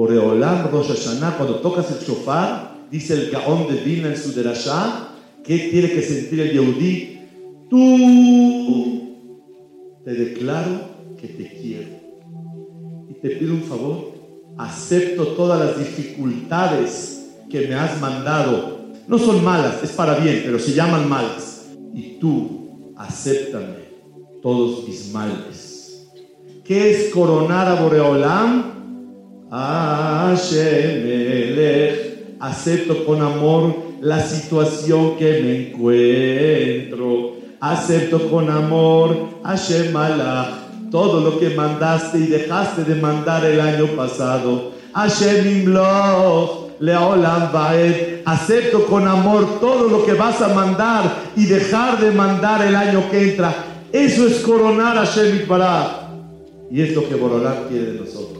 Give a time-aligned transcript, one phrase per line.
[0.00, 5.10] Boreolam Rosh Hashanah, cuando tocas el shofar, dice el Gaón de Vilna en su derashá,
[5.44, 7.18] ¿qué tiene que sentir el Yehudí?
[7.68, 9.16] Tú
[10.02, 10.80] te declaro
[11.20, 11.90] que te quiero.
[13.10, 14.12] Y te pido un favor,
[14.56, 18.78] acepto todas las dificultades que me has mandado.
[19.06, 21.68] No son malas, es para bien, pero se llaman malas.
[21.92, 23.90] Y tú, acéptame
[24.40, 26.08] todos mis males.
[26.64, 28.69] ¿Qué es coronar a Boreolam?
[32.38, 37.32] Acepto con amor la situación que me encuentro.
[37.60, 39.92] Acepto con amor, Hashem
[40.90, 44.72] todo lo que mandaste y dejaste de mandar el año pasado.
[44.94, 48.22] Hashem Imloch, Leolam Baed.
[48.24, 53.10] Acepto con amor todo lo que vas a mandar y dejar de mandar el año
[53.10, 53.52] que entra.
[53.92, 55.40] Eso es coronar a Hashem.
[56.70, 58.39] Y es lo que Borolán quiere de nosotros.